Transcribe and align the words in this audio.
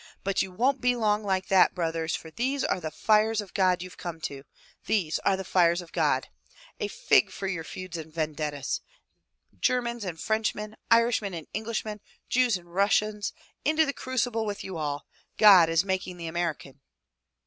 But 0.23 0.41
you 0.41 0.51
won*t 0.51 0.79
be 0.81 0.95
long 0.95 1.23
like 1.23 1.47
that, 1.49 1.75
brothers, 1.75 2.15
for 2.15 2.31
these 2.31 2.63
are 2.63 2.79
the 2.79 2.89
fires 2.89 3.39
of 3.39 3.53
God 3.53 3.83
youVe 3.83 3.97
come 3.97 4.19
to— 4.21 4.45
these 4.87 5.19
are 5.19 5.37
the 5.37 5.43
fires 5.43 5.79
of 5.79 5.91
God. 5.91 6.29
A 6.79 6.87
fig 6.87 7.29
for 7.29 7.45
your 7.45 7.63
feuds 7.63 7.97
and 7.97 8.11
vendettas! 8.11 8.81
Germans 9.59 10.03
and 10.03 10.19
Frenchmen, 10.19 10.75
Irishmen 10.89 11.35
and 11.35 11.45
Englishmen, 11.53 12.01
Jews 12.29 12.57
and 12.57 12.73
Russians, 12.73 13.31
into 13.63 13.85
the 13.85 13.93
crucible 13.93 14.43
with 14.47 14.63
you 14.63 14.75
all! 14.79 15.05
God 15.37 15.69
is 15.69 15.85
making 15.85 16.17
the 16.17 16.25
American!'' 16.25 16.79